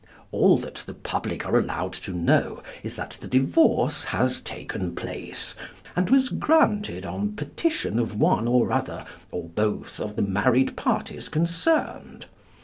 All 0.31 0.57
that 0.57 0.77
the 0.87 0.95
public 0.95 1.45
are 1.45 1.59
allowed 1.59 1.93
to 1.93 2.11
know 2.11 2.63
is 2.81 2.95
that 2.95 3.19
the 3.21 3.27
divorce 3.27 4.05
has 4.05 4.41
taken 4.41 4.95
place 4.95 5.53
and 5.95 6.09
was 6.09 6.29
granted 6.29 7.05
on 7.05 7.33
petition 7.35 7.99
of 7.99 8.19
one 8.19 8.47
or 8.47 8.71
other 8.71 9.05
or 9.29 9.43
both 9.49 9.99
of 9.99 10.15
the 10.15 10.23
married 10.23 10.75
parties 10.75 11.29
concerned. 11.29 12.25